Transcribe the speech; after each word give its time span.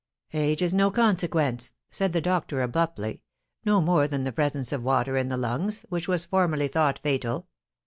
"Age 0.33 0.63
is 0.63 0.73
no 0.73 0.89
consequence," 0.89 1.73
said 1.91 2.11
the 2.11 2.21
doctor, 2.21 2.63
abruptly, 2.63 3.21
"no 3.65 3.79
more 3.81 4.07
than 4.07 4.23
the 4.23 4.31
presence 4.31 4.71
of 4.71 4.81
water 4.81 5.15
in 5.15 5.29
the 5.29 5.37
lungs, 5.37 5.85
which 5.89 6.07
was 6.07 6.25
formerly 6.25 6.67
thought 6.69 6.97
fatal. 6.97 7.47